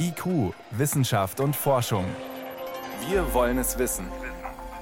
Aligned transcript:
IQ, 0.00 0.54
Wissenschaft 0.70 1.40
und 1.40 1.54
Forschung. 1.54 2.04
Wir 3.08 3.34
wollen 3.34 3.58
es 3.58 3.78
wissen. 3.78 4.06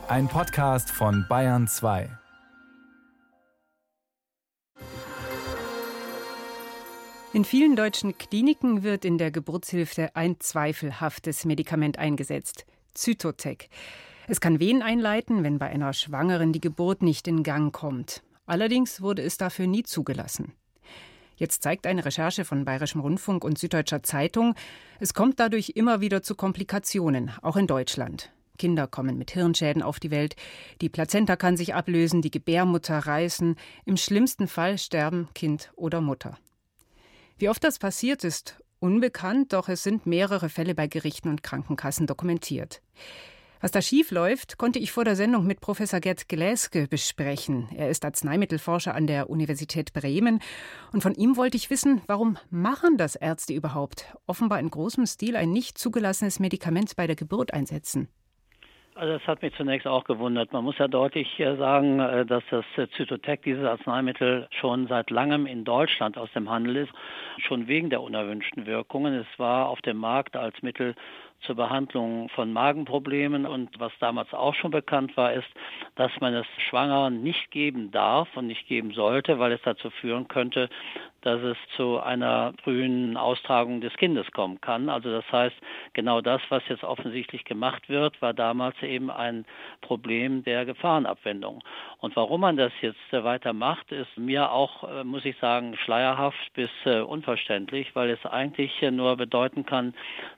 Ein 0.06 0.28
Podcast 0.28 0.90
von 0.90 1.26
Bayern 1.28 1.66
2. 1.66 2.08
In 7.33 7.44
vielen 7.44 7.75
deutschen 7.75 8.16
Kliniken 8.16 8.82
wird 8.82 9.04
in 9.04 9.18
der 9.18 9.30
Geburtshilfe 9.30 10.14
ein 10.14 10.38
zweifelhaftes 10.38 11.45
Medikament 11.45 11.98
eingesetzt, 11.98 12.64
Zytotec. 12.95 13.68
Es 14.29 14.41
kann 14.41 14.61
Wehen 14.61 14.82
einleiten, 14.82 15.43
wenn 15.43 15.59
bei 15.59 15.66
einer 15.66 15.93
Schwangeren 15.93 16.53
die 16.53 16.61
Geburt 16.61 17.03
nicht 17.03 17.27
in 17.27 17.43
Gang 17.43 17.73
kommt. 17.75 18.23
Allerdings 18.46 19.03
wurde 19.03 19.23
es 19.23 19.37
dafür 19.37 19.66
nie 19.66 19.82
zugelassen. 19.82 20.55
Jetzt 21.37 21.62
zeigt 21.62 21.87
eine 21.87 22.05
Recherche 22.05 22.45
von 22.45 22.64
Bayerischem 22.64 23.00
Rundfunk 23.00 23.45
und 23.45 23.59
Süddeutscher 23.59 24.03
Zeitung, 24.03 24.55
es 25.00 25.12
kommt 25.12 25.39
dadurch 25.39 25.73
immer 25.75 26.00
wieder 26.00 26.23
zu 26.23 26.35
Komplikationen, 26.35 27.31
auch 27.43 27.57
in 27.57 27.67
Deutschland. 27.67 28.32
Kinder 28.57 28.86
kommen 28.86 29.18
mit 29.18 29.31
Hirnschäden 29.32 29.82
auf 29.82 30.00
die 30.00 30.11
Welt, 30.11 30.35
die 30.80 30.89
Plazenta 30.89 31.36
kann 31.36 31.58
sich 31.58 31.75
ablösen, 31.75 32.23
die 32.23 32.30
Gebärmutter 32.30 32.99
reißen, 32.99 33.57
im 33.85 33.97
schlimmsten 33.99 34.49
Fall 34.49 34.79
sterben 34.79 35.29
Kind 35.35 35.73
oder 35.77 36.01
Mutter. 36.01 36.39
Wie 37.39 37.51
oft 37.51 37.63
das 37.63 37.79
passiert 37.79 38.25
ist, 38.25 38.57
unbekannt, 38.79 39.53
doch 39.53 39.69
es 39.69 39.83
sind 39.83 40.07
mehrere 40.07 40.49
Fälle 40.49 40.75
bei 40.75 40.87
Gerichten 40.87 41.29
und 41.29 41.43
Krankenkassen 41.43 42.07
dokumentiert. 42.07 42.80
Was 43.60 43.70
da 43.70 43.80
schief 43.80 44.10
läuft, 44.10 44.59
konnte 44.59 44.78
ich 44.78 44.92
vor 44.92 45.05
der 45.05 45.16
Sendung 45.16 45.46
mit 45.46 45.60
Professor 45.60 46.01
Gerd 46.01 46.28
Gläske 46.28 46.87
besprechen. 46.88 47.69
Er 47.74 47.88
ist 47.88 48.05
Arzneimittelforscher 48.05 48.95
an 48.95 49.06
der 49.06 49.30
Universität 49.30 49.95
Bremen 49.95 50.41
und 50.92 51.02
von 51.02 51.15
ihm 51.15 51.37
wollte 51.37 51.56
ich 51.56 51.70
wissen, 51.70 52.02
warum 52.06 52.37
machen 52.51 52.98
das 52.98 53.16
Ärzte 53.16 53.55
überhaupt? 53.55 54.15
Offenbar 54.27 54.60
in 54.60 54.70
großem 54.70 55.06
Stil 55.06 55.37
ein 55.37 55.52
nicht 55.52 55.79
zugelassenes 55.79 56.38
Medikament 56.38 56.96
bei 56.96 57.06
der 57.06 57.16
Geburt 57.16 57.55
einsetzen. 57.55 58.09
Also 58.99 59.13
das 59.13 59.27
hat 59.27 59.43
mich 59.43 59.55
zunächst 59.57 59.87
auch 59.87 60.05
gewundert. 60.05 60.55
Man 60.55 60.65
muss 60.65 60.79
ja 60.79 60.89
deutlich 60.89 61.39
äh, 61.39 61.55
sagen, 61.57 62.01
äh, 62.01 62.25
dass 62.25 62.43
das 62.51 62.65
Zytotec, 62.97 63.43
dieses 63.43 63.63
Arzneimittel, 63.63 64.48
schon 64.58 64.86
seit 64.88 65.11
langem 65.11 65.44
in 65.44 65.64
Deutschland 65.64 66.16
aus 66.16 66.33
dem 66.33 66.48
Handel 66.48 66.77
ist, 66.77 66.92
schon 67.47 67.69
wegen 67.69 67.91
der 67.91 68.00
unerwünschten 68.00 68.64
Wirkungen. 68.64 69.12
Es 69.12 69.38
war 69.38 69.69
auf 69.69 69.83
dem 69.83 69.98
Markt 69.98 70.34
als 70.34 70.62
Mittel 70.62 70.94
zur 71.41 71.56
Behandlung 71.56 72.30
von 72.30 72.55
Magenproblemen. 72.55 73.44
Und 73.44 73.78
was 73.78 73.92
damals 74.00 74.33
auch 74.33 74.55
schon 74.55 74.70
bekannt 74.70 75.14
war, 75.16 75.34
ist, 75.34 75.48
dass 75.97 76.10
man 76.20 76.33
es 76.33 76.47
Schwangeren 76.70 77.22
nicht 77.22 77.50
geben 77.50 77.91
darf 77.91 78.34
und 78.34 78.47
nicht 78.47 78.66
geben 78.66 78.92
sollte, 78.92 79.38
weil 79.38 79.53
es 79.53 79.60
dazu 79.62 79.91
führen 79.91 80.27
könnte, 80.27 80.70
dass 81.22 81.42
es 81.42 81.56
zu 81.77 81.98
einer 82.00 82.53
frühen 82.62 83.17
Austragung 83.17 83.81
des 83.81 83.95
Kindes 83.97 84.31
kommen 84.33 84.61
kann. 84.61 84.89
Also 84.89 85.11
das 85.11 85.25
heißt, 85.33 85.56
genau 85.92 86.20
das, 86.20 86.41
was 86.50 86.62
jetzt 86.69 86.84
offensichtlich 86.84 87.45
gemacht 87.45 87.89
wird, 87.89 88.20
war 88.22 88.34
damals 88.34 88.81
eben 88.83 89.11
ein 89.11 89.44
Problem 89.81 90.44
der 90.44 90.64
Gefahrenabwendung. 90.64 91.62
Und 91.98 92.14
warum 92.17 92.42
man 92.42 92.56
das 92.56 92.72
jetzt 92.81 93.12
weiter 93.12 93.53
macht, 93.53 93.91
ist 93.91 94.17
mir 94.17 94.53
auch, 94.53 94.84
äh, 94.84 95.05
muss 95.05 95.25
ich 95.25 95.37
sagen, 95.39 95.77
schleierhaft 95.84 96.53
bis 96.55 96.70
äh, 96.84 97.00
unverständlich, 97.00 97.94
weil 97.94 98.11
es 98.11 98.25
eigentlich 98.25 98.83
nur 98.83 99.17
bedeuten 99.17 99.67
kann, 99.67 99.94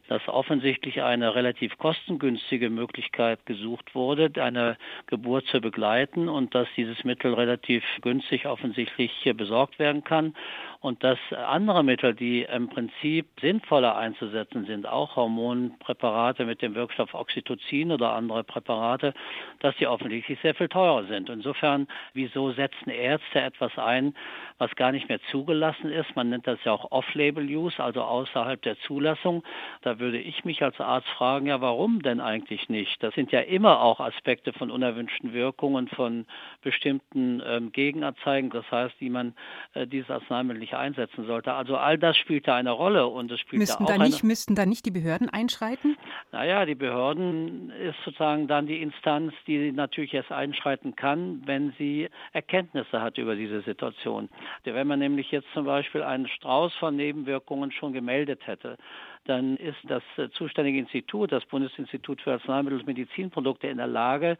dass 0.09 0.27
offensichtlich 0.27 1.03
eine 1.03 1.35
relativ 1.35 1.77
kostengünstige 1.79 2.71
Möglichkeit 2.71 3.45
gesucht 3.47 3.95
wurde, 3.95 4.31
eine 4.43 4.79
Geburt 5.07 5.47
zu 5.47 5.61
begleiten 5.61 6.29
und 6.29 6.55
dass 6.55 6.67
dieses 6.77 7.05
Mittel 7.05 7.35
relativ 7.35 7.85
günstig 8.01 8.47
offensichtlich 8.47 9.13
besorgt 9.37 9.79
werden 9.79 10.05
kann 10.05 10.35
und 10.81 11.03
dass 11.03 11.19
andere 11.33 11.83
Mittel, 11.83 12.15
die 12.15 12.43
im 12.43 12.69
Prinzip 12.69 13.27
sinnvoller 13.41 13.97
einzusetzen 13.97 14.65
sind, 14.65 14.87
auch 14.87 15.17
Hormonpräparate 15.17 16.45
mit 16.45 16.63
dem 16.63 16.75
Wirkstoff 16.77 17.15
Oxytocin 17.15 17.91
oder 17.91 18.13
andere 18.13 18.45
Präparate, 18.45 19.13
dass 19.59 19.77
die 19.77 19.89
offensichtlich 19.89 20.39
sehr 20.41 20.55
viel 20.55 20.69
teurer 20.69 21.05
sind. 21.07 21.31
Insofern, 21.31 21.89
wieso 22.15 22.53
setzen 22.53 22.91
Ärzte 22.91 23.41
etwas 23.41 23.77
ein, 23.77 24.15
was 24.59 24.75
gar 24.77 24.93
nicht 24.93 25.09
mehr 25.09 25.21
zugelassen 25.31 25.91
ist? 25.91 26.15
Man 26.15 26.31
nennt 26.31 26.47
das 26.47 26.63
ja 26.65 26.73
auch 26.73 26.93
Off-Label-Use, 26.93 27.83
also 27.83 28.03
außerhalb 28.03 28.63
der 28.63 28.79
Zulassung. 28.81 29.43
Da 29.83 29.99
würde 29.99 30.19
ich 30.19 30.45
mich 30.45 30.63
als 30.63 30.81
Arzt 30.81 31.09
fragen, 31.09 31.47
ja, 31.47 31.61
warum 31.61 32.03
denn 32.03 32.21
eigentlich 32.21 32.69
nicht? 32.69 33.03
Das 33.03 33.15
sind 33.15 33.33
ja 33.33 33.41
immer 33.41 33.81
auch 33.81 33.99
Aspekte 33.99 34.53
von 34.53 34.71
unerwünschten 34.71 35.33
Wirkungen, 35.33 35.89
von 35.89 36.27
bestimmten 36.63 37.43
ähm, 37.45 37.73
Gegenanzeigen, 37.73 38.51
das 38.51 38.71
heißt, 38.71 38.95
wie 39.01 39.11
man 39.11 39.35
äh, 39.75 39.87
dieses 39.87 40.11
Arzneimittel 40.11 40.61
nicht 40.61 40.68
einsetzen 40.77 41.27
sollte. 41.27 41.53
Also 41.53 41.77
all 41.77 41.99
das 41.99 42.17
spielt 42.17 42.47
da 42.49 42.57
eine 42.57 42.71
Rolle 42.71 43.07
und 43.07 43.31
es 43.31 43.41
spielt 43.41 43.61
müssten 43.61 43.87
da 43.87 43.95
auch 43.95 43.99
da 43.99 44.05
nicht, 44.05 44.23
eine, 44.23 44.29
Müssten 44.29 44.55
da 44.55 44.67
nicht 44.67 44.85
die 44.85 44.91
Behörden 44.91 45.29
einschreiten? 45.29 45.97
Naja, 46.33 46.67
die 46.67 46.75
Behörden 46.75 47.71
ist 47.71 47.97
sozusagen 48.05 48.49
dann 48.49 48.67
die 48.67 48.83
Instanz, 48.83 49.33
die 49.47 49.73
natürlich 49.73 50.13
erst 50.13 50.33
einschreiten 50.33 50.95
kann, 50.97 51.43
wenn 51.47 51.73
sie 51.79 52.09
Erkenntnisse 52.33 53.01
hat 53.01 53.19
über 53.19 53.35
diese 53.35 53.63
Situation. 53.63 54.29
Wenn 54.65 54.87
man 54.87 54.99
nämlich 54.99 55.31
jetzt 55.31 55.49
zum 55.55 55.65
Beispiel 55.65 56.03
einen 56.03 56.29
Strauß 56.29 56.75
von 56.75 56.97
Nebenwirkungen 56.97 57.73
schon 57.73 57.93
gemeldet 57.93 58.47
hätte, 58.47 58.77
dann 59.25 59.57
ist 59.57 59.79
das 59.85 60.03
äh, 60.17 60.29
zuständige 60.31 60.79
Institut, 60.79 61.33
das 61.33 61.45
Bundesinstitut 61.47 62.21
für 62.23 62.33
Arzneimittel 62.33 62.81
und 62.81 62.87
Medizinprodukte, 62.87 63.67
in 63.67 63.79
der 63.79 63.87
Lage, 63.87 64.39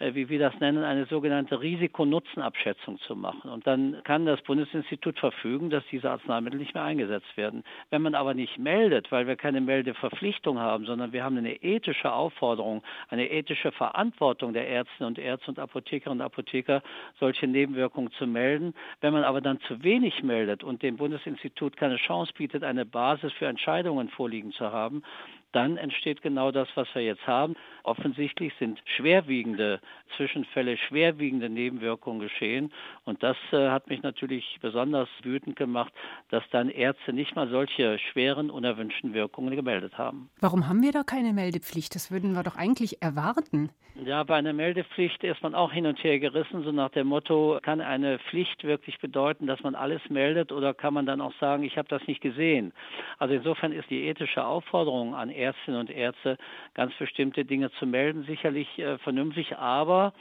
äh, 0.00 0.14
wie 0.14 0.28
wir 0.28 0.40
das 0.40 0.58
nennen, 0.58 0.82
eine 0.82 1.06
sogenannte 1.06 1.60
Risiko-Nutzen-Abschätzung 1.60 2.98
zu 3.00 3.14
machen. 3.14 3.48
Und 3.50 3.64
dann 3.66 4.00
kann 4.02 4.26
das 4.26 4.42
Bundesinstitut 4.42 5.18
verfügen, 5.20 5.70
dass 5.70 5.84
diese 5.90 6.10
Arzneimittel 6.10 6.58
nicht 6.58 6.74
mehr 6.74 6.82
eingesetzt 6.82 7.36
werden. 7.36 7.62
Wenn 7.90 8.02
man 8.02 8.16
aber 8.16 8.34
nicht 8.34 8.58
meldet, 8.58 9.12
weil 9.12 9.28
wir 9.28 9.36
keine 9.36 9.60
Meldeverpflichtung 9.60 10.58
haben, 10.58 10.84
sondern 10.84 11.12
wir 11.12 11.22
haben 11.22 11.38
eine 11.38 11.62
ethische 11.62 12.12
Aufforderung, 12.12 12.82
eine 13.08 13.30
ethische 13.30 13.70
Verantwortung 13.70 14.52
der 14.52 14.66
Ärzte 14.66 15.06
und 15.06 15.18
Ärzte 15.18 15.50
und 15.50 15.60
Apothekerinnen 15.60 16.20
und 16.20 16.26
Apotheker, 16.26 16.82
solche 17.20 17.46
Nebenwirkungen 17.46 18.10
zu 18.12 18.26
melden. 18.26 18.74
Wenn 19.00 19.12
man 19.12 19.22
aber 19.22 19.40
dann 19.40 19.60
zu 19.60 19.84
wenig 19.84 20.24
meldet 20.24 20.64
und 20.64 20.82
dem 20.82 20.96
Bundesinstitut 20.96 21.76
keine 21.76 21.96
Chance 21.96 22.32
bietet, 22.36 22.64
eine 22.64 22.84
Basis 22.84 23.32
für 23.34 23.46
Entscheidungen 23.46 24.08
vorliegen 24.14 24.52
zu 24.52 24.70
haben, 24.70 25.02
dann 25.54 25.76
entsteht 25.76 26.22
genau 26.22 26.50
das, 26.50 26.68
was 26.74 26.88
wir 26.94 27.02
jetzt 27.02 27.26
haben. 27.26 27.54
Offensichtlich 27.82 28.52
sind 28.58 28.80
schwerwiegende 28.96 29.80
Zwischenfälle, 30.16 30.76
schwerwiegende 30.76 31.48
Nebenwirkungen 31.48 32.20
geschehen. 32.20 32.72
Und 33.04 33.22
das 33.22 33.36
äh, 33.52 33.68
hat 33.68 33.88
mich 33.88 34.02
natürlich 34.02 34.58
besonders 34.60 35.08
wütend 35.22 35.56
gemacht, 35.56 35.92
dass 36.30 36.42
dann 36.50 36.68
Ärzte 36.68 37.12
nicht 37.12 37.36
mal 37.36 37.48
solche 37.48 37.98
schweren, 37.98 38.50
unerwünschten 38.50 39.14
Wirkungen 39.14 39.54
gemeldet 39.54 39.98
haben. 39.98 40.30
Warum 40.40 40.68
haben 40.68 40.82
wir 40.82 40.92
da 40.92 41.02
keine 41.02 41.32
Meldepflicht? 41.32 41.94
Das 41.94 42.10
würden 42.10 42.32
wir 42.32 42.42
doch 42.42 42.56
eigentlich 42.56 43.02
erwarten. 43.02 43.70
Ja, 44.02 44.24
bei 44.24 44.34
einer 44.34 44.52
Meldepflicht 44.52 45.22
ist 45.22 45.40
man 45.40 45.54
auch 45.54 45.70
hin 45.70 45.86
und 45.86 46.02
her 46.02 46.18
gerissen, 46.18 46.64
so 46.64 46.72
nach 46.72 46.90
dem 46.90 47.06
Motto, 47.06 47.60
kann 47.62 47.80
eine 47.80 48.18
Pflicht 48.18 48.64
wirklich 48.64 48.98
bedeuten, 48.98 49.46
dass 49.46 49.62
man 49.62 49.76
alles 49.76 50.00
meldet 50.08 50.50
oder 50.50 50.74
kann 50.74 50.94
man 50.94 51.06
dann 51.06 51.20
auch 51.20 51.32
sagen, 51.38 51.62
ich 51.62 51.78
habe 51.78 51.86
das 51.88 52.04
nicht 52.08 52.20
gesehen? 52.20 52.72
Also 53.18 53.34
insofern 53.34 53.70
ist 53.70 53.88
die 53.90 54.06
ethische 54.06 54.44
Aufforderung 54.44 55.14
an 55.14 55.30
Ärzte, 55.30 55.43
Ärztinnen 55.44 55.80
und 55.80 55.90
Ärzte 55.90 56.36
ganz 56.74 56.94
bestimmte 56.94 57.44
Dinge 57.44 57.70
zu 57.72 57.86
melden, 57.86 58.24
sicherlich 58.24 58.78
äh, 58.78 58.98
vernünftig, 58.98 59.56
aber 59.56 60.12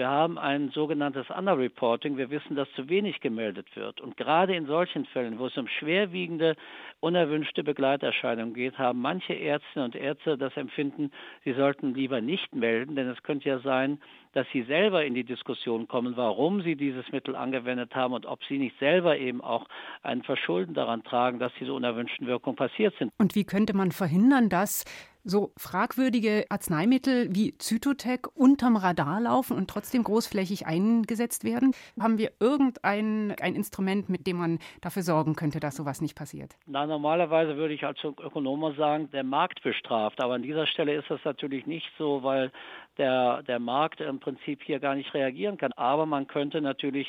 wir 0.00 0.08
haben 0.08 0.38
ein 0.38 0.70
sogenanntes 0.70 1.28
Underreporting. 1.28 2.16
Wir 2.16 2.30
wissen, 2.30 2.56
dass 2.56 2.72
zu 2.72 2.88
wenig 2.88 3.20
gemeldet 3.20 3.66
wird. 3.76 4.00
Und 4.00 4.16
gerade 4.16 4.56
in 4.56 4.64
solchen 4.64 5.04
Fällen, 5.04 5.38
wo 5.38 5.46
es 5.46 5.56
um 5.58 5.68
schwerwiegende, 5.68 6.56
unerwünschte 7.00 7.62
Begleiterscheinungen 7.62 8.54
geht, 8.54 8.78
haben 8.78 9.02
manche 9.02 9.34
Ärztinnen 9.34 9.84
und 9.84 9.94
Ärzte 9.94 10.38
das 10.38 10.56
Empfinden, 10.56 11.12
sie 11.44 11.52
sollten 11.52 11.92
lieber 11.92 12.22
nicht 12.22 12.54
melden, 12.54 12.96
denn 12.96 13.08
es 13.08 13.22
könnte 13.22 13.50
ja 13.50 13.58
sein, 13.58 14.00
dass 14.32 14.46
sie 14.52 14.62
selber 14.62 15.04
in 15.04 15.12
die 15.12 15.24
Diskussion 15.24 15.86
kommen, 15.86 16.16
warum 16.16 16.62
sie 16.62 16.76
dieses 16.76 17.10
Mittel 17.12 17.36
angewendet 17.36 17.94
haben 17.94 18.14
und 18.14 18.24
ob 18.24 18.42
sie 18.44 18.56
nicht 18.56 18.78
selber 18.78 19.18
eben 19.18 19.42
auch 19.42 19.66
ein 20.02 20.22
Verschulden 20.22 20.72
daran 20.72 21.02
tragen, 21.02 21.38
dass 21.38 21.52
diese 21.60 21.74
unerwünschten 21.74 22.26
Wirkungen 22.26 22.56
passiert 22.56 22.94
sind. 22.98 23.12
Und 23.18 23.34
wie 23.34 23.44
könnte 23.44 23.76
man 23.76 23.92
verhindern, 23.92 24.48
dass 24.48 24.84
so 25.24 25.52
fragwürdige 25.56 26.44
Arzneimittel 26.48 27.34
wie 27.34 27.56
Zytotec 27.58 28.28
unterm 28.34 28.76
Radar 28.76 29.20
laufen 29.20 29.56
und 29.56 29.68
trotzdem 29.68 30.04
großflächig 30.04 30.66
eingesetzt 30.66 31.42
werden? 31.42 31.72
Haben 32.00 32.18
wir 32.18 32.30
irgendein 32.38 33.34
ein 33.40 33.54
Instrument, 33.54 34.08
mit 34.08 34.26
dem 34.26 34.36
man 34.36 34.58
dafür 34.80 35.02
sorgen 35.02 35.34
könnte, 35.34 35.58
dass 35.58 35.76
sowas 35.76 36.00
nicht 36.00 36.16
passiert? 36.16 36.56
Na, 36.66 36.86
normalerweise 36.86 37.56
würde 37.56 37.74
ich 37.74 37.84
als 37.84 37.98
Ökonom 38.04 38.74
sagen, 38.76 39.10
der 39.10 39.24
Markt 39.24 39.62
bestraft. 39.62 40.22
Aber 40.22 40.34
an 40.34 40.42
dieser 40.42 40.66
Stelle 40.66 40.94
ist 40.94 41.10
das 41.10 41.20
natürlich 41.24 41.66
nicht 41.66 41.90
so, 41.98 42.22
weil 42.22 42.52
der, 42.98 43.42
der 43.44 43.58
Markt 43.58 44.00
im 44.00 44.20
im 44.20 44.34
Prinzip 44.36 44.62
hier 44.62 44.80
gar 44.80 44.94
nicht 44.94 45.14
reagieren 45.14 45.56
kann. 45.56 45.72
Aber 45.72 46.04
man 46.04 46.26
könnte 46.26 46.60
natürlich 46.60 47.06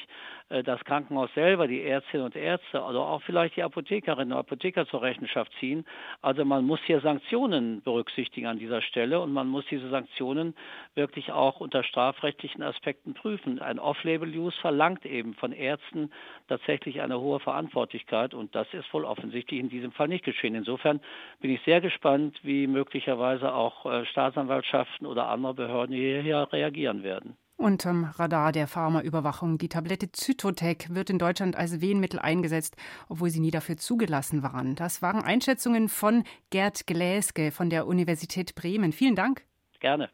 äh, 0.50 0.64
das 0.64 0.84
Krankenhaus 0.86 1.30
selber, 1.36 1.68
die 1.68 1.84
Ärztinnen 1.84 2.26
und 2.26 2.36
Ärzte, 2.36 2.82
also 2.82 3.02
auch 3.02 3.22
vielleicht 3.24 3.58
die 3.58 3.64
Apothekerinnen 3.64 4.32
und 4.32 4.40
Apotheker 4.40 4.88
zur 4.88 5.02
Rechenschaft 5.02 5.52
ziehen. 5.60 5.86
Also 6.22 6.46
man 6.46 6.66
muss 6.66 6.80
hier 6.86 7.02
Sanktionen 7.02 7.82
berücksichtigen 7.82 8.01
an 8.48 8.60
dieser 8.60 8.82
Stelle 8.82 9.20
und 9.20 9.32
man 9.32 9.48
muss 9.48 9.66
diese 9.70 9.90
Sanktionen 9.90 10.56
wirklich 10.96 11.32
auch 11.32 11.60
unter 11.60 11.84
strafrechtlichen 11.84 12.64
Aspekten 12.64 13.14
prüfen. 13.14 13.60
Ein 13.60 13.80
Off-Label-Use 13.80 14.58
verlangt 14.60 15.06
eben 15.06 15.34
von 15.34 15.52
Ärzten 15.52 16.12
tatsächlich 16.48 17.02
eine 17.02 17.20
hohe 17.20 17.40
Verantwortlichkeit 17.40 18.34
und 18.34 18.56
das 18.56 18.68
ist 18.74 18.92
wohl 18.94 19.06
offensichtlich 19.06 19.60
in 19.60 19.70
diesem 19.70 19.92
Fall 19.92 20.08
nicht 20.08 20.26
geschehen. 20.26 20.56
Insofern 20.56 21.00
bin 21.40 21.52
ich 21.52 21.62
sehr 21.62 21.82
gespannt, 21.82 22.40
wie 22.44 22.68
möglicherweise 22.68 23.54
auch 23.54 23.86
äh, 23.86 24.06
Staatsanwaltschaften 24.06 25.06
oder 25.06 25.28
andere 25.28 25.54
Behörden 25.54 25.96
hierher 25.96 26.52
reagieren 26.52 27.04
werden. 27.04 27.38
Unterm 27.62 28.04
Radar 28.16 28.52
der 28.52 28.68
Pharmaüberwachung. 28.68 29.58
Die 29.58 29.70
Tablette 29.70 30.12
Zytotec 30.12 30.94
wird 30.94 31.10
in 31.10 31.18
Deutschland 31.18 31.56
als 31.56 31.80
Wehenmittel 31.80 32.20
eingesetzt, 32.20 32.76
obwohl 33.08 33.30
sie 33.30 33.40
nie 33.40 33.52
dafür 33.52 33.78
zugelassen 33.78 34.44
waren. 34.44 34.76
Das 34.76 35.02
waren 35.02 35.24
Einschätzungen 35.24 35.88
von 35.88 36.24
Gerd 36.50 36.86
Gläske 36.86 37.52
von 37.52 37.70
der 37.70 37.88
Universität 37.88 38.54
Bremen. 38.56 38.92
Vielen 38.92 39.16
Dank. 39.16 39.46
Gerne. 39.80 40.12